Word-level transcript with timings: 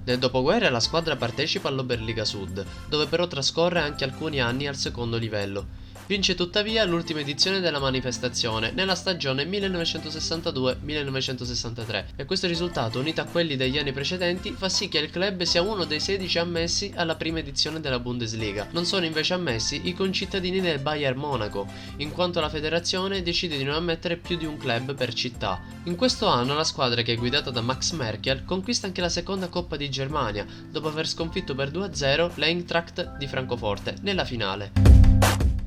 Nel 0.06 0.18
dopoguerra 0.18 0.68
la 0.68 0.80
squadra 0.80 1.16
partecipa 1.16 1.68
all'Oberliga 1.68 2.26
Sud, 2.26 2.62
dove 2.84 3.06
però 3.06 3.26
trascorre 3.26 3.80
anche 3.80 4.04
alcuni 4.04 4.38
anni 4.38 4.66
al 4.66 4.76
secondo 4.76 5.16
livello. 5.16 5.68
Vince 6.06 6.34
tuttavia 6.34 6.84
l'ultima 6.84 7.20
edizione 7.20 7.60
della 7.60 7.78
manifestazione 7.78 8.72
nella 8.72 8.94
stagione 8.94 9.46
1962-1963 9.46 12.04
e 12.16 12.26
questo 12.26 12.46
risultato 12.46 12.98
unito 12.98 13.22
a 13.22 13.24
quelli 13.24 13.56
degli 13.56 13.78
anni 13.78 13.92
precedenti 13.92 14.52
fa 14.52 14.68
sì 14.68 14.88
che 14.88 14.98
il 14.98 15.08
club 15.08 15.44
sia 15.44 15.62
uno 15.62 15.86
dei 15.86 16.00
16 16.00 16.38
ammessi 16.38 16.92
alla 16.94 17.14
prima 17.14 17.38
edizione 17.38 17.80
della 17.80 18.00
Bundesliga. 18.00 18.68
Non 18.72 18.84
sono 18.84 19.06
invece 19.06 19.32
ammessi 19.32 19.80
i 19.84 19.94
concittadini 19.94 20.60
del 20.60 20.80
Bayern 20.80 21.18
Monaco, 21.18 21.66
in 21.96 22.12
quanto 22.12 22.38
la 22.38 22.50
federazione 22.50 23.22
decide 23.22 23.56
di 23.56 23.64
non 23.64 23.76
ammettere 23.76 24.18
più 24.18 24.36
di 24.36 24.44
un 24.44 24.58
club 24.58 24.94
per 24.94 25.14
città. 25.14 25.58
In 25.84 25.96
questo 25.96 26.26
anno 26.26 26.52
la 26.52 26.64
squadra 26.64 27.00
che 27.00 27.14
è 27.14 27.16
guidata 27.16 27.50
da 27.50 27.62
Max 27.62 27.92
Merkel 27.92 28.44
conquista 28.44 28.86
anche 28.86 29.00
la 29.00 29.08
seconda 29.08 29.48
Coppa 29.48 29.76
di 29.76 29.88
Germania, 29.88 30.44
dopo 30.70 30.88
aver 30.88 31.08
sconfitto 31.08 31.54
per 31.54 31.70
2-0 31.70 32.32
l'Eintracht 32.34 33.16
di 33.16 33.26
Francoforte 33.26 33.96
nella 34.02 34.26
finale. 34.26 35.03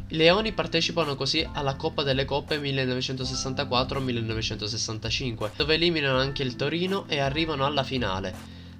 I 0.09 0.15
Leoni 0.15 0.53
partecipano 0.53 1.15
così 1.15 1.45
alla 1.51 1.75
Coppa 1.75 2.01
delle 2.01 2.23
Coppe 2.23 2.59
1964-1965, 2.59 5.51
dove 5.57 5.73
eliminano 5.73 6.17
anche 6.17 6.43
il 6.43 6.55
Torino 6.55 7.05
e 7.09 7.19
arrivano 7.19 7.65
alla 7.65 7.83
finale. 7.83 8.33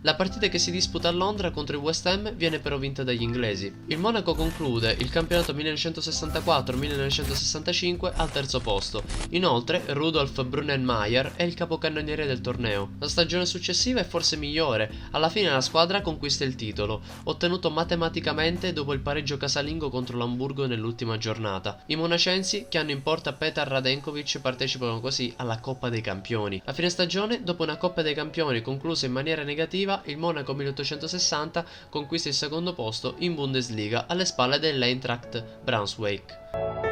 La 0.08 0.16
partita 0.16 0.48
che 0.48 0.58
si 0.58 0.72
disputa 0.72 1.10
a 1.10 1.12
Londra 1.12 1.52
contro 1.52 1.76
il 1.76 1.82
West 1.82 2.06
Ham 2.06 2.34
viene 2.36 2.60
però 2.60 2.78
vinta 2.78 3.04
dagli 3.04 3.24
inglesi. 3.24 3.70
Il 3.88 3.98
Monaco 3.98 4.36
conclude 4.36 4.96
il 5.00 5.10
campionato 5.10 5.52
1964-1965 5.52 8.14
al 8.16 8.32
terzo 8.32 8.62
posto. 8.62 9.04
Inoltre 9.32 9.84
Rudolf 9.88 10.46
Brunnenmeier 10.46 11.34
è 11.36 11.44
il 11.44 11.56
capocannoniere 11.56 12.26
del 12.26 12.40
torneo. 12.40 12.92
La 13.00 13.10
stagione 13.10 13.46
successiva 13.46 14.00
è 14.00 14.06
forse 14.06 14.38
migliore, 14.38 14.90
alla 15.12 15.28
fine 15.28 15.50
la 15.50 15.60
squadra 15.60 16.00
conquista 16.00 16.46
il 16.46 16.56
titolo, 16.56 17.02
ottenuto 17.24 17.70
matematicamente 17.70 18.72
dopo 18.72 18.94
il 18.94 19.02
pareggio 19.02 19.36
casalingo 19.36 19.90
contro 19.90 20.18
l'Hamburgo 20.18 20.68
nell'ultima 20.68 21.18
giornata. 21.18 21.84
I 21.88 21.98
monacensi, 21.98 22.68
che 22.70 22.78
hanno 22.78 22.92
in 22.92 23.04
porta 23.04 23.34
Petar 23.34 23.68
Radenkovic, 23.68 24.40
partecipano 24.40 25.02
così 25.02 25.34
alla 25.36 25.60
Coppa 25.60 25.90
dei 25.90 26.00
Campioni. 26.00 26.62
A 26.64 26.72
fine 26.72 26.90
stagione, 26.90 27.44
dopo 27.44 27.64
una 27.64 27.76
Coppa 27.76 28.02
dei 28.02 28.14
Campioni 28.14 28.62
conclusa 28.62 29.06
in 29.06 29.12
maniera 29.12 29.44
negativa, 29.44 29.96
il 30.06 30.18
Monaco 30.18 30.54
1860 30.54 31.66
conquista 31.90 32.30
il 32.30 32.36
secondo 32.36 32.74
posto 32.74 33.16
in 33.20 33.36
Bundesliga 33.36 34.06
alle 34.08 34.26
spalle 34.26 34.60
dell'Eintracht 34.60 35.44
Braunschweig. 35.64 36.87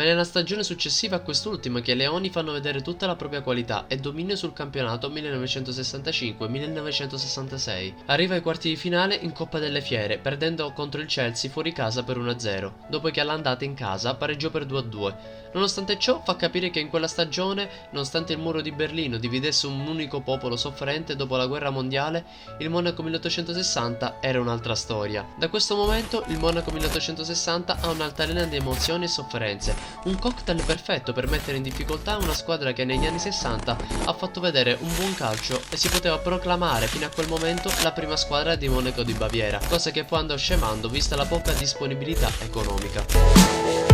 Ma 0.00 0.06
è 0.06 0.08
nella 0.08 0.24
stagione 0.24 0.62
successiva 0.62 1.16
a 1.16 1.20
quest'ultima 1.20 1.82
che 1.82 1.92
i 1.92 1.94
Leoni 1.94 2.30
fanno 2.30 2.52
vedere 2.52 2.80
tutta 2.80 3.06
la 3.06 3.16
propria 3.16 3.42
qualità 3.42 3.84
e 3.86 3.98
dominio 3.98 4.34
sul 4.34 4.54
campionato 4.54 5.10
1965-1966. 5.10 7.92
Arriva 8.06 8.34
ai 8.34 8.40
quarti 8.40 8.70
di 8.70 8.76
finale 8.76 9.14
in 9.14 9.32
Coppa 9.32 9.58
delle 9.58 9.82
Fiere, 9.82 10.16
perdendo 10.16 10.72
contro 10.72 11.02
il 11.02 11.06
Chelsea 11.06 11.50
fuori 11.50 11.72
casa 11.72 12.02
per 12.02 12.16
1-0, 12.16 12.72
dopo 12.88 13.10
che 13.10 13.20
all'andata 13.20 13.66
in 13.66 13.74
casa 13.74 14.14
pareggiò 14.14 14.48
per 14.48 14.64
2-2. 14.64 15.14
Nonostante 15.52 15.98
ciò, 15.98 16.22
fa 16.24 16.36
capire 16.36 16.70
che 16.70 16.80
in 16.80 16.88
quella 16.88 17.08
stagione, 17.08 17.68
nonostante 17.90 18.32
il 18.32 18.38
muro 18.38 18.62
di 18.62 18.70
Berlino 18.70 19.18
dividesse 19.18 19.66
un 19.66 19.80
unico 19.80 20.20
popolo 20.20 20.56
soffrente 20.56 21.16
dopo 21.16 21.36
la 21.36 21.46
guerra 21.46 21.70
mondiale, 21.70 22.24
il 22.60 22.70
Monaco 22.70 23.02
1860 23.02 24.18
era 24.20 24.40
un'altra 24.40 24.74
storia. 24.74 25.26
Da 25.36 25.48
questo 25.48 25.74
momento, 25.74 26.22
il 26.28 26.38
Monaco 26.38 26.70
1860 26.70 27.78
ha 27.80 27.90
un'altalena 27.90 28.44
di 28.44 28.56
emozioni 28.56 29.04
e 29.04 29.08
sofferenze, 29.08 29.74
un 30.04 30.18
cocktail 30.18 30.62
perfetto 30.64 31.12
per 31.12 31.28
mettere 31.28 31.56
in 31.56 31.62
difficoltà 31.62 32.16
una 32.16 32.34
squadra 32.34 32.72
che 32.72 32.84
negli 32.84 33.06
anni 33.06 33.18
60 33.18 33.76
ha 34.04 34.12
fatto 34.12 34.40
vedere 34.40 34.76
un 34.80 34.94
buon 34.96 35.14
calcio 35.14 35.60
e 35.68 35.76
si 35.76 35.88
poteva 35.88 36.18
proclamare 36.18 36.86
fino 36.86 37.06
a 37.06 37.10
quel 37.10 37.28
momento 37.28 37.70
la 37.82 37.92
prima 37.92 38.16
squadra 38.16 38.54
di 38.54 38.68
Monaco 38.68 39.02
di 39.02 39.12
Baviera, 39.12 39.60
cosa 39.68 39.90
che 39.90 40.04
poi 40.04 40.20
andò 40.20 40.36
scemando 40.36 40.88
vista 40.88 41.16
la 41.16 41.26
poca 41.26 41.52
disponibilità 41.52 42.30
economica. 42.40 43.89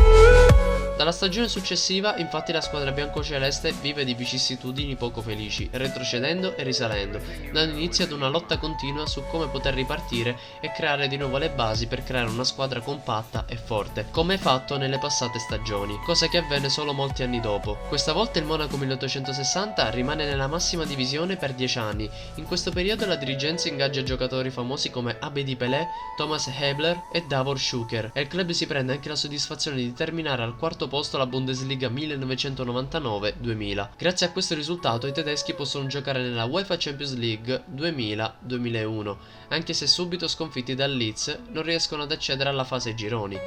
Dalla 0.96 1.12
stagione 1.12 1.46
successiva, 1.46 2.16
infatti, 2.16 2.52
la 2.52 2.62
squadra 2.62 2.90
biancoceleste 2.90 3.74
vive 3.82 4.02
di 4.06 4.14
vicissitudini 4.14 4.96
poco 4.96 5.20
felici, 5.20 5.68
retrocedendo 5.70 6.56
e 6.56 6.62
risalendo, 6.62 7.20
dando 7.52 7.76
inizio 7.76 8.04
ad 8.04 8.12
una 8.12 8.28
lotta 8.28 8.56
continua 8.56 9.04
su 9.04 9.22
come 9.28 9.46
poter 9.48 9.74
ripartire 9.74 10.38
e 10.58 10.72
creare 10.72 11.06
di 11.06 11.18
nuovo 11.18 11.36
le 11.36 11.50
basi 11.50 11.86
per 11.86 12.02
creare 12.02 12.30
una 12.30 12.44
squadra 12.44 12.80
compatta 12.80 13.44
e 13.46 13.56
forte, 13.56 14.06
come 14.10 14.38
fatto 14.38 14.78
nelle 14.78 14.98
passate 14.98 15.38
stagioni, 15.38 16.00
cosa 16.02 16.28
che 16.28 16.38
avvenne 16.38 16.70
solo 16.70 16.94
molti 16.94 17.22
anni 17.22 17.40
dopo. 17.40 17.76
Questa 17.88 18.14
volta 18.14 18.38
il 18.38 18.46
Monaco 18.46 18.78
1860 18.78 19.90
rimane 19.90 20.24
nella 20.24 20.46
massima 20.46 20.86
divisione 20.86 21.36
per 21.36 21.52
10 21.52 21.78
anni. 21.78 22.08
In 22.36 22.44
questo 22.44 22.70
periodo 22.70 23.04
la 23.04 23.16
dirigenza 23.16 23.68
ingaggia 23.68 24.02
giocatori 24.02 24.48
famosi 24.48 24.88
come 24.90 25.18
Abedi 25.20 25.56
Pelé, 25.56 25.88
Thomas 26.16 26.50
Hebler 26.58 27.02
e 27.12 27.22
Davor 27.28 27.60
Schuker, 27.60 28.12
e 28.14 28.22
il 28.22 28.28
club 28.28 28.52
si 28.52 28.66
prende 28.66 28.94
anche 28.94 29.10
la 29.10 29.14
soddisfazione 29.14 29.76
di 29.76 29.92
terminare 29.92 30.42
al 30.42 30.56
quarto 30.56 30.84
quarto 30.86 30.88
posto 30.88 31.16
alla 31.16 31.26
Bundesliga 31.26 31.88
1999-2000. 31.88 33.88
Grazie 33.96 34.26
a 34.26 34.30
questo 34.30 34.54
risultato 34.54 35.06
i 35.06 35.12
tedeschi 35.12 35.54
possono 35.54 35.86
giocare 35.86 36.22
nella 36.22 36.44
UEFA 36.44 36.76
Champions 36.78 37.16
League 37.16 37.64
2000-2001, 37.74 39.16
anche 39.48 39.72
se 39.72 39.86
subito 39.86 40.28
sconfitti 40.28 40.74
dal 40.74 40.94
Leeds 40.94 41.38
non 41.50 41.64
riescono 41.64 42.04
ad 42.04 42.12
accedere 42.12 42.48
alla 42.48 42.64
fase 42.64 42.94
gironi. 42.94 43.38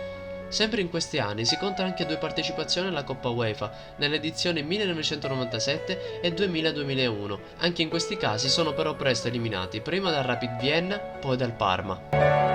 Sempre 0.49 0.81
in 0.81 0.89
questi 0.89 1.19
anni 1.19 1.45
si 1.45 1.57
contano 1.57 1.89
anche 1.89 2.07
due 2.07 2.17
partecipazioni 2.17 2.87
alla 2.87 3.03
Coppa 3.03 3.29
UEFA, 3.29 3.71
nelle 3.97 4.15
edizioni 4.15 4.63
1997 4.63 6.21
e 6.21 6.33
2000-2001. 6.33 7.37
Anche 7.59 7.83
in 7.83 7.89
questi 7.89 8.17
casi 8.17 8.49
sono 8.49 8.73
però 8.73 8.95
presto 8.95 9.27
eliminati, 9.27 9.81
prima 9.81 10.09
dal 10.09 10.23
Rapid 10.23 10.59
Vienna, 10.59 10.97
poi 10.97 11.37
dal 11.37 11.53
Parma. 11.53 12.48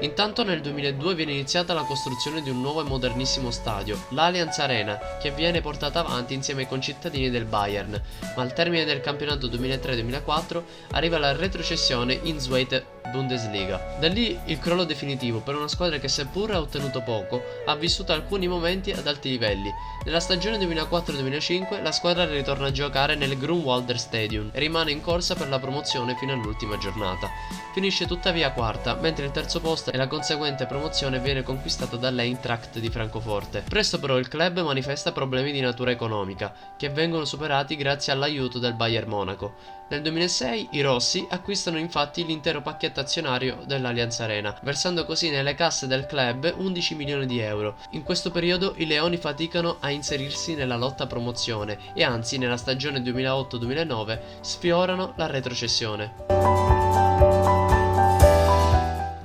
Intanto 0.00 0.44
nel 0.44 0.62
2002 0.62 1.14
viene 1.14 1.32
iniziata 1.32 1.74
la 1.74 1.82
costruzione 1.82 2.40
di 2.40 2.48
un 2.48 2.62
nuovo 2.62 2.80
e 2.80 2.84
modernissimo 2.84 3.50
stadio, 3.50 4.06
l'Allianz 4.10 4.58
Arena, 4.58 4.98
che 5.20 5.30
viene 5.30 5.60
portata 5.60 6.00
avanti 6.00 6.32
insieme 6.32 6.62
ai 6.62 6.68
concittadini 6.68 7.28
del 7.28 7.44
Bayern, 7.44 8.00
ma 8.34 8.42
al 8.42 8.54
termine 8.54 8.86
del 8.86 9.02
campionato 9.02 9.46
2003-2004 9.48 10.62
arriva 10.92 11.18
la 11.18 11.32
retrocessione 11.36 12.18
in 12.22 12.40
Zweite 12.40 12.98
Bundesliga. 13.10 13.96
Da 13.98 14.08
lì 14.08 14.38
il 14.46 14.58
crollo 14.58 14.84
definitivo 14.84 15.40
per 15.40 15.56
una 15.56 15.68
squadra 15.68 15.98
che 15.98 16.08
seppur 16.08 16.52
ha 16.52 16.60
ottenuto 16.60 17.02
poco, 17.02 17.42
ha 17.66 17.74
vissuto 17.74 18.12
alcuni 18.12 18.48
momenti 18.48 18.92
ad 18.92 19.06
alti 19.06 19.30
livelli. 19.30 19.70
Nella 20.04 20.20
stagione 20.20 20.56
2004-2005 20.58 21.82
la 21.82 21.92
squadra 21.92 22.24
ritorna 22.24 22.68
a 22.68 22.72
giocare 22.72 23.16
nel 23.16 23.36
Grunwalder 23.36 23.98
Stadium 23.98 24.50
e 24.52 24.58
rimane 24.58 24.92
in 24.92 25.02
corsa 25.02 25.34
per 25.34 25.48
la 25.48 25.58
promozione 25.58 26.16
fino 26.16 26.32
all'ultima 26.32 26.78
giornata. 26.78 27.28
Finisce 27.74 28.06
tuttavia 28.06 28.52
quarta, 28.52 28.94
mentre 28.94 29.26
il 29.26 29.32
terzo 29.32 29.60
posto 29.60 29.89
e 29.90 29.96
la 29.96 30.06
conseguente 30.06 30.66
promozione 30.66 31.18
viene 31.18 31.42
conquistato 31.42 31.96
dall'Eintracht 31.96 32.78
di 32.78 32.88
Francoforte. 32.88 33.64
Presto 33.68 33.98
però 33.98 34.18
il 34.18 34.28
club 34.28 34.62
manifesta 34.62 35.12
problemi 35.12 35.52
di 35.52 35.60
natura 35.60 35.90
economica, 35.90 36.54
che 36.76 36.88
vengono 36.90 37.24
superati 37.24 37.76
grazie 37.76 38.12
all'aiuto 38.12 38.58
del 38.58 38.74
Bayern 38.74 39.08
Monaco. 39.08 39.78
Nel 39.90 40.02
2006 40.02 40.68
i 40.72 40.82
rossi 40.82 41.26
acquistano 41.28 41.76
infatti 41.76 42.24
l'intero 42.24 42.62
pacchetto 42.62 43.00
azionario 43.00 43.58
dell'Allianz 43.66 44.20
Arena, 44.20 44.56
versando 44.62 45.04
così 45.04 45.30
nelle 45.30 45.56
casse 45.56 45.88
del 45.88 46.06
club 46.06 46.54
11 46.56 46.94
milioni 46.94 47.26
di 47.26 47.40
euro. 47.40 47.76
In 47.90 48.04
questo 48.04 48.30
periodo 48.30 48.74
i 48.76 48.86
leoni 48.86 49.16
faticano 49.16 49.78
a 49.80 49.90
inserirsi 49.90 50.54
nella 50.54 50.76
lotta 50.76 51.08
promozione 51.08 51.92
e 51.94 52.04
anzi 52.04 52.38
nella 52.38 52.56
stagione 52.56 53.00
2008-2009 53.00 54.18
sfiorano 54.40 55.14
la 55.16 55.26
retrocessione. 55.26 56.89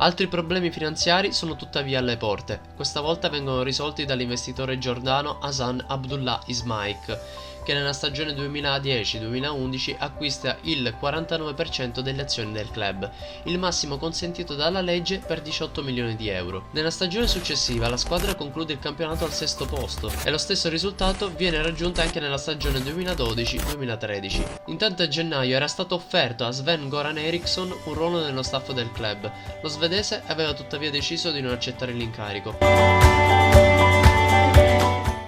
Altri 0.06 0.28
problemi 0.28 0.70
finanziari 0.70 1.34
sono 1.34 1.56
tuttavia 1.56 1.98
alle 1.98 2.16
porte. 2.16 2.62
Questa 2.76 3.02
volta 3.02 3.28
vengono 3.28 3.64
risolti 3.64 4.06
dall'investitore 4.06 4.78
giordano 4.78 5.40
Hasan 5.40 5.84
Abdullah 5.88 6.44
Ismaik 6.46 7.18
che 7.66 7.74
nella 7.74 7.94
stagione 7.94 8.34
2010-2011 8.34 9.96
acquista 9.98 10.56
il 10.62 10.96
49% 11.02 12.00
delle 12.02 12.22
azioni 12.22 12.52
del 12.52 12.70
club, 12.70 13.10
il 13.46 13.58
massimo 13.58 13.98
consentito 13.98 14.54
dalla 14.54 14.82
legge 14.82 15.18
per 15.18 15.42
18 15.42 15.82
milioni 15.82 16.16
di 16.16 16.30
euro. 16.30 16.68
Nella 16.74 16.92
stagione 16.92 17.26
successiva 17.26 17.90
la 17.90 17.98
squadra 17.98 18.36
conclude 18.36 18.74
il 18.74 18.80
campionato 18.80 19.26
al 19.26 19.34
sesto 19.34 19.66
posto 19.66 20.12
e 20.24 20.30
lo 20.30 20.38
stesso 20.38 20.70
risultato 20.70 21.32
viene 21.36 21.60
raggiunto 21.64 22.02
anche 22.02 22.20
nella 22.20 22.38
stagione 22.38 22.80
2012-2013. 22.80 24.60
Intanto 24.68 25.02
a 25.02 25.08
gennaio 25.08 25.56
era 25.56 25.68
stato 25.68 25.96
offerto 25.96 26.46
a 26.46 26.52
Sven 26.52 26.88
Goran 26.88 27.18
Eriksson 27.18 27.76
un 27.86 27.94
ruolo 27.96 28.24
nello 28.24 28.44
staff 28.44 28.72
del 28.74 28.92
club. 28.92 29.32
Lo 29.64 29.68
svedese 29.70 29.95
aveva 30.26 30.54
tuttavia 30.54 30.92
deciso 30.92 31.32
di 31.32 31.42
non 31.42 31.52
accettare 31.52 31.92
l'incarico. 31.92 33.05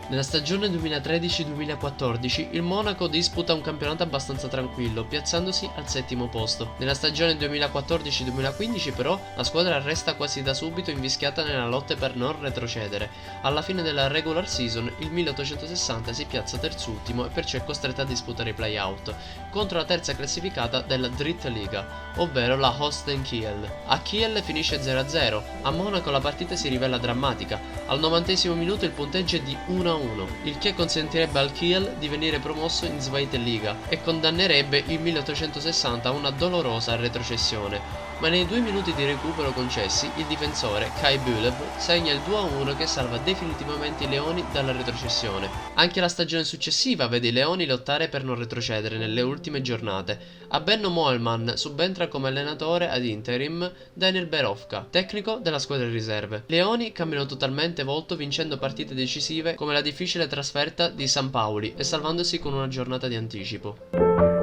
Nella 0.09 0.24
stagione 0.24 0.69
2013-2014 0.69 2.48
il 2.51 2.62
Monaco 2.62 3.07
disputa 3.07 3.54
un 3.54 3.59
campionato 3.59 4.04
abbastanza 4.04 4.48
tranquillo, 4.48 5.04
piazzandosi 5.04 5.69
al 5.75 5.89
settimo 5.89 6.30
posto. 6.30 6.75
Nella 6.77 6.94
stagione 6.94 7.33
2014-2015 7.33 8.95
però 8.95 9.19
la 9.36 9.44
squadra 9.44 9.81
resta 9.81 10.15
quasi 10.15 10.42
da 10.44 10.54
subito 10.54 10.92
invischiata 10.92 11.44
nella 11.44 11.68
lotta 11.68 11.95
per 11.95 12.15
non 12.15 12.39
retrocedere. 12.39 13.09
Alla 13.42 13.62
fine 13.62 13.81
della 13.81 14.07
regular 14.07 14.48
season 14.48 14.89
il 15.00 15.12
1860 15.12 16.13
si 16.13 16.24
piazza 16.24 16.57
terzultimo 16.57 17.25
e 17.25 17.30
perciò 17.30 17.57
è 17.57 17.65
costretta 17.65 18.04
a 18.04 18.06
disputare 18.06 18.51
i 18.51 18.54
playout 18.54 19.13
contro 19.51 19.77
la 19.77 19.86
terza 19.86 20.15
classificata 20.15 20.80
della 20.80 21.09
Dritte 21.09 21.50
Liga, 21.50 22.13
ovvero 22.15 22.56
la 22.56 22.74
Holstein 22.77 23.24
Kiel. 23.24 23.69
A 23.88 24.00
Kiel 24.00 24.42
finisce 24.42 24.80
0-0, 24.80 25.42
a 25.63 25.71
Monaco 25.71 26.12
la 26.12 26.21
partita 26.21 26.56
si 26.56 26.69
rivela 26.69 26.98
drammatica. 26.98 27.59
Al 27.88 28.00
90 28.00 28.54
minuto 28.54 28.86
il 28.86 28.92
punteggio 28.92 29.36
è 29.36 29.42
di 29.42 29.57
1 29.68 29.96
1, 29.97 30.27
il 30.44 30.57
che 30.57 30.73
consentirebbe 30.73 31.39
al 31.39 31.51
Kiel 31.51 31.95
di 31.97 32.07
venire 32.07 32.39
promosso 32.39 32.85
in 32.85 32.99
Zweite 32.99 33.38
Liga 33.38 33.77
e 33.89 34.01
condannerebbe 34.01 34.83
il 34.88 34.99
1860 34.99 36.09
a 36.09 36.11
una 36.11 36.31
dolorosa 36.31 36.95
retrocessione 36.95 38.06
ma 38.19 38.30
nei 38.30 38.48
due 38.48 38.60
minuti 38.60 38.94
di 38.94 39.06
recupero 39.06 39.52
concessi 39.52 40.10
il 40.16 40.25
difensore 40.25 40.92
Kai 41.00 41.19
Bülev 41.19 41.54
segna 41.78 42.12
il 42.12 42.22
2-1 42.28 42.75
che 42.75 42.88
salva 42.88 43.18
definitivamente 43.19 44.06
i 44.06 44.10
Leoni 44.10 44.44
dalla 44.52 44.72
retrocessione. 44.72 45.50
Anche 45.75 46.02
la 46.02 46.08
stagione 46.08 46.44
successiva 46.44 47.08
vede 47.08 47.28
i 47.28 47.31
Leoni 47.31 47.66
lottare 47.66 48.08
per 48.08 48.24
non 48.24 48.38
retrocedere 48.38 48.98
nelle 48.98 49.22
ultime 49.22 49.62
giornate. 49.62 50.19
A 50.50 50.60
Benno 50.62 50.90
Moelman 50.90 51.54
subentra 51.56 52.08
come 52.08 52.30
allenatore 52.30 52.90
ad 52.90 53.06
interim 53.06 53.72
Daniel 53.94 54.25
Berovka, 54.25 54.88
tecnico 54.90 55.36
della 55.36 55.60
squadra 55.60 55.88
riserve. 55.88 56.44
Leoni 56.48 56.92
cambiano 56.92 57.25
totalmente 57.25 57.84
volto 57.84 58.16
vincendo 58.16 58.58
partite 58.58 58.96
decisive 58.96 59.54
come 59.54 59.74
la 59.74 59.81
difficile 59.81 60.28
trasferta 60.28 60.90
di 60.90 61.08
San 61.08 61.30
Paoli 61.30 61.74
e 61.78 61.84
salvandosi 61.84 62.40
con 62.40 62.54
una 62.54 62.68
giornata 62.68 63.08
di 63.08 63.16
anticipo. 63.16 64.37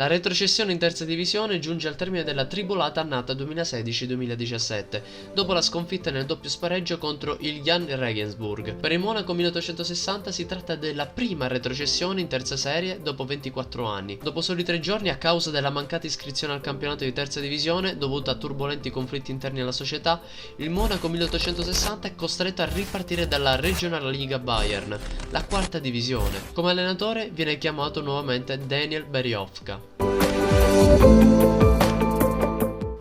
La 0.00 0.06
retrocessione 0.06 0.72
in 0.72 0.78
terza 0.78 1.04
divisione 1.04 1.58
giunge 1.58 1.86
al 1.86 1.94
termine 1.94 2.24
della 2.24 2.46
tribolata 2.46 3.02
annata 3.02 3.34
2016-2017, 3.34 5.02
dopo 5.34 5.52
la 5.52 5.60
sconfitta 5.60 6.10
nel 6.10 6.24
doppio 6.24 6.48
spareggio 6.48 6.96
contro 6.96 7.36
il 7.40 7.60
Jan 7.60 7.84
Regensburg. 7.86 8.76
Per 8.76 8.92
il 8.92 8.98
Monaco 8.98 9.34
1860 9.34 10.32
si 10.32 10.46
tratta 10.46 10.74
della 10.74 11.04
prima 11.04 11.48
retrocessione 11.48 12.22
in 12.22 12.28
terza 12.28 12.56
serie 12.56 13.02
dopo 13.02 13.26
24 13.26 13.84
anni. 13.84 14.18
Dopo 14.22 14.40
soli 14.40 14.64
tre 14.64 14.80
giorni, 14.80 15.10
a 15.10 15.18
causa 15.18 15.50
della 15.50 15.68
mancata 15.68 16.06
iscrizione 16.06 16.54
al 16.54 16.62
campionato 16.62 17.04
di 17.04 17.12
terza 17.12 17.40
divisione, 17.40 17.98
dovuta 17.98 18.30
a 18.30 18.36
turbolenti 18.36 18.88
conflitti 18.88 19.30
interni 19.30 19.60
alla 19.60 19.70
società, 19.70 20.22
il 20.56 20.70
Monaco 20.70 21.08
1860 21.08 22.08
è 22.08 22.14
costretto 22.14 22.62
a 22.62 22.72
ripartire 22.72 23.28
dalla 23.28 23.56
Regional 23.56 24.10
Liga 24.10 24.38
Bayern, 24.38 24.98
la 25.28 25.44
quarta 25.44 25.78
divisione. 25.78 26.40
Come 26.54 26.70
allenatore 26.70 27.28
viene 27.30 27.58
chiamato 27.58 28.00
nuovamente 28.00 28.58
Daniel 28.66 29.04
Thank 31.00 31.24
you. 31.24 31.29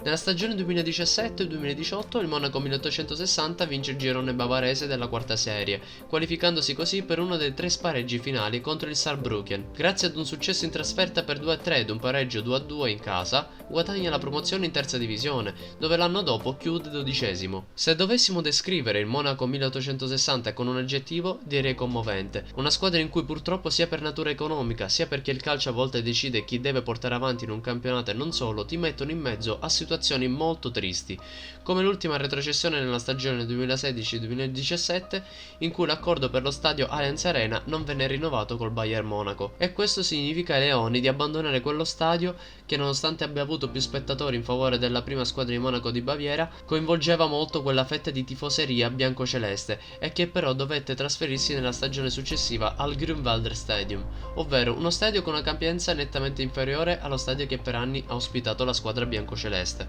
Nella 0.10 0.22
stagione 0.22 0.56
2017-2018 0.56 2.20
il 2.20 2.28
Monaco 2.28 2.60
1860 2.60 3.66
vince 3.66 3.92
il 3.92 3.98
girone 3.98 4.34
bavarese 4.34 4.88
della 4.88 5.06
quarta 5.06 5.36
serie, 5.36 5.80
qualificandosi 6.08 6.74
così 6.74 7.04
per 7.04 7.20
uno 7.20 7.38
dei 7.38 7.54
tre 7.54 7.70
spareggi 7.70 8.18
finali 8.18 8.60
contro 8.60 8.90
il 8.90 8.96
Saarbrücken. 8.96 9.68
Grazie 9.72 10.08
ad 10.08 10.16
un 10.16 10.26
successo 10.26 10.66
in 10.66 10.72
trasferta 10.72 11.22
per 11.22 11.40
2-3 11.40 11.74
ed 11.74 11.92
un 11.92 12.00
pareggio 12.00 12.40
2-2 12.40 12.88
in 12.88 13.00
casa, 13.00 13.50
guadagna 13.68 14.10
la 14.10 14.18
promozione 14.18 14.66
in 14.66 14.72
terza 14.72 14.98
divisione, 14.98 15.54
dove 15.78 15.96
l'anno 15.96 16.24
dopo 16.24 16.58
chiude 16.58 16.90
dodicesimo. 16.90 17.68
Se 17.76 17.96
dovessimo 17.96 18.42
descrivere 18.42 18.98
il 18.98 19.06
Monaco 19.06 19.46
1860 19.46 20.54
con 20.54 20.66
un 20.66 20.78
aggettivo, 20.78 21.38
direi 21.44 21.76
commovente. 21.76 22.46
Una 22.56 22.72
squadra 22.72 23.00
in 23.00 23.10
cui 23.10 23.26
purtroppo 23.26 23.70
sia 23.70 23.86
per 23.86 24.02
natura 24.02 24.32
economica, 24.32 24.90
sia 24.90 25.06
perché 25.06 25.30
il 25.30 25.40
calcio 25.40 25.70
a 25.70 25.74
volte 25.74 26.02
decide 26.02 26.46
chi 26.46 26.60
deve 26.60 26.82
portare 26.82 27.14
avanti 27.14 27.44
in 27.44 27.52
un 27.52 27.62
campionato 27.62 28.10
e 28.10 28.16
non 28.16 28.32
solo, 28.32 28.66
ti 28.66 28.76
mettono 28.76 29.12
in 29.12 29.20
mezzo 29.20 29.60
a 29.60 29.70
situazioni 29.70 29.98
situazioni 30.00 30.30
molto 30.30 30.72
tristi, 30.72 31.20
come 31.62 31.84
l'ultima 31.84 32.18
retrocessione 32.18 32.80
nella 32.80 32.98
stagione 33.00 33.44
2016-2017 33.44 35.22
in 35.60 35.72
cui 35.72 35.86
l'accordo 35.86 36.30
per 36.30 36.42
lo 36.42 36.52
stadio 36.52 36.88
Allianz 36.88 37.26
Arena 37.26 37.62
non 37.66 37.84
venne 37.84 38.08
rinnovato 38.08 38.58
col 38.58 38.72
Bayern 38.72 39.06
Monaco 39.06 39.54
e 39.58 39.74
questo 39.74 40.02
significa 40.02 40.56
ai 40.56 40.62
Leoni 40.62 41.00
di 41.00 41.08
abbandonare 41.08 41.62
quello 41.62 41.84
stadio 41.84 42.36
che 42.66 42.78
nonostante 42.78 43.24
abbia 43.24 43.44
avuto 43.44 43.70
più 43.70 43.82
spettatori 43.82 44.36
in 44.36 44.44
favore 44.44 44.80
della 44.80 45.04
prima 45.04 45.26
squadra 45.26 45.54
di 45.54 45.60
Monaco 45.60 45.92
di 45.92 46.02
Baviera 46.02 46.50
coinvolgeva 46.66 47.28
molto 47.28 47.62
quella 47.62 47.86
fetta 47.86 48.10
di 48.10 48.24
tifoseria 48.24 48.90
biancoceleste 48.90 49.80
e 50.00 50.12
che 50.12 50.28
però 50.28 50.54
dovette 50.54 50.96
trasferirsi 50.96 51.54
nella 51.54 51.74
stagione 51.74 52.10
successiva 52.10 52.76
al 52.78 52.96
Grünwalder 52.96 53.56
Stadium, 53.56 54.04
ovvero 54.36 54.74
uno 54.74 54.90
stadio 54.90 55.22
con 55.22 55.34
una 55.34 55.44
capienza 55.44 55.94
nettamente 55.94 56.42
inferiore 56.42 57.00
allo 57.00 57.18
stadio 57.18 57.46
che 57.46 57.58
per 57.58 57.76
anni 57.76 58.04
ha 58.08 58.16
ospitato 58.16 58.64
la 58.64 58.74
squadra 58.74 59.06
biancoceleste. 59.06 59.89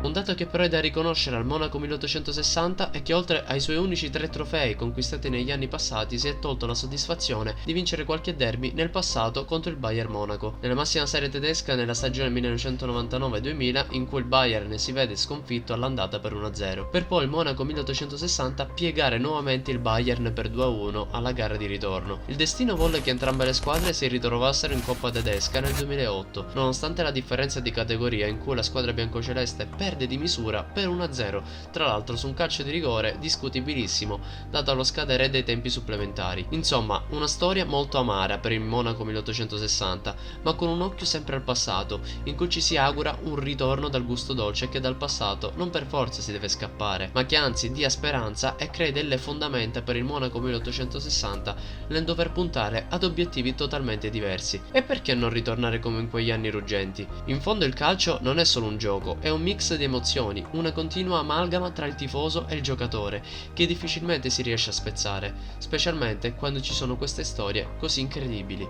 Un 0.00 0.12
dato 0.12 0.34
che 0.34 0.46
però 0.46 0.62
è 0.62 0.68
da 0.68 0.80
riconoscere 0.80 1.34
al 1.34 1.44
Monaco 1.44 1.78
1860 1.80 2.92
è 2.92 3.02
che 3.02 3.12
oltre 3.12 3.42
ai 3.44 3.58
suoi 3.58 3.76
unici 3.76 4.10
tre 4.10 4.28
trofei 4.28 4.76
conquistati 4.76 5.28
negli 5.28 5.50
anni 5.50 5.66
passati 5.66 6.18
si 6.18 6.28
è 6.28 6.38
tolto 6.38 6.66
la 6.66 6.74
soddisfazione 6.74 7.56
di 7.64 7.72
vincere 7.72 8.04
qualche 8.04 8.36
derby 8.36 8.72
nel 8.72 8.90
passato 8.90 9.44
contro 9.44 9.72
il 9.72 9.76
Bayern 9.76 10.10
Monaco. 10.10 10.56
Nella 10.60 10.74
massima 10.74 11.04
serie 11.04 11.28
tedesca 11.28 11.74
nella 11.74 11.94
stagione 11.94 12.30
1999-2000 12.40 13.86
in 13.90 14.06
cui 14.06 14.20
il 14.20 14.24
Bayern 14.24 14.78
si 14.78 14.92
vede 14.92 15.16
sconfitto 15.16 15.72
all'andata 15.72 16.20
per 16.20 16.32
1-0, 16.32 16.88
per 16.88 17.06
poi 17.06 17.24
il 17.24 17.30
Monaco 17.30 17.64
1860 17.64 18.66
piegare 18.66 19.18
nuovamente 19.18 19.72
il 19.72 19.80
Bayern 19.80 20.32
per 20.32 20.48
2-1 20.48 21.08
alla 21.10 21.32
gara 21.32 21.56
di 21.56 21.66
ritorno. 21.66 22.20
Il 22.26 22.36
destino 22.36 22.76
volle 22.76 23.02
che 23.02 23.10
entrambe 23.10 23.44
le 23.44 23.52
squadre 23.52 23.92
si 23.92 24.06
ritrovassero 24.06 24.72
in 24.72 24.84
Coppa 24.84 25.10
tedesca 25.10 25.58
nel 25.58 25.74
2008, 25.74 26.46
nonostante 26.54 27.02
la 27.02 27.10
differenza 27.10 27.58
di 27.58 27.72
categoria 27.72 28.28
in 28.28 28.38
cui 28.38 28.54
la 28.54 28.62
squadra 28.62 28.92
biancoceleste 28.92 29.66
per 29.76 29.87
perde 29.88 30.06
di 30.06 30.18
misura 30.18 30.64
per 30.64 30.86
1-0, 30.86 31.42
tra 31.70 31.86
l'altro 31.86 32.14
su 32.14 32.26
un 32.26 32.34
calcio 32.34 32.62
di 32.62 32.70
rigore 32.70 33.16
discutibilissimo, 33.18 34.20
dato 34.50 34.74
lo 34.74 34.84
scadere 34.84 35.30
dei 35.30 35.44
tempi 35.44 35.70
supplementari. 35.70 36.44
Insomma, 36.50 37.02
una 37.10 37.26
storia 37.26 37.64
molto 37.64 37.96
amara 37.96 38.36
per 38.36 38.52
il 38.52 38.60
Monaco 38.60 39.02
1860, 39.04 40.14
ma 40.42 40.52
con 40.52 40.68
un 40.68 40.82
occhio 40.82 41.06
sempre 41.06 41.36
al 41.36 41.42
passato, 41.42 42.00
in 42.24 42.36
cui 42.36 42.50
ci 42.50 42.60
si 42.60 42.76
augura 42.76 43.16
un 43.22 43.36
ritorno 43.36 43.88
dal 43.88 44.04
gusto 44.04 44.34
dolce 44.34 44.68
che 44.68 44.78
dal 44.78 44.96
passato 44.96 45.52
non 45.56 45.70
per 45.70 45.86
forza 45.86 46.20
si 46.20 46.32
deve 46.32 46.48
scappare, 46.48 47.08
ma 47.14 47.24
che 47.24 47.36
anzi 47.36 47.72
dia 47.72 47.88
speranza 47.88 48.56
e 48.56 48.68
crei 48.68 48.92
delle 48.92 49.16
fondamenta 49.16 49.80
per 49.80 49.96
il 49.96 50.04
Monaco 50.04 50.38
1860 50.38 51.56
nel 51.88 52.04
dover 52.04 52.30
puntare 52.32 52.88
ad 52.90 53.04
obiettivi 53.04 53.54
totalmente 53.54 54.10
diversi. 54.10 54.60
E 54.70 54.82
perché 54.82 55.14
non 55.14 55.30
ritornare 55.30 55.78
come 55.78 56.00
in 56.00 56.10
quegli 56.10 56.30
anni 56.30 56.50
ruggenti? 56.50 57.06
In 57.26 57.40
fondo 57.40 57.64
il 57.64 57.72
calcio 57.72 58.18
non 58.20 58.38
è 58.38 58.44
solo 58.44 58.66
un 58.66 58.76
gioco, 58.76 59.16
è 59.20 59.30
un 59.30 59.40
mix 59.40 59.76
di 59.78 59.84
emozioni, 59.84 60.44
una 60.50 60.72
continua 60.72 61.20
amalgama 61.20 61.70
tra 61.70 61.86
il 61.86 61.94
tifoso 61.94 62.46
e 62.48 62.56
il 62.56 62.62
giocatore, 62.62 63.22
che 63.54 63.66
difficilmente 63.66 64.28
si 64.28 64.42
riesce 64.42 64.68
a 64.70 64.74
spezzare, 64.74 65.34
specialmente 65.56 66.34
quando 66.34 66.60
ci 66.60 66.74
sono 66.74 66.96
queste 66.96 67.24
storie 67.24 67.76
così 67.78 68.00
incredibili. 68.00 68.68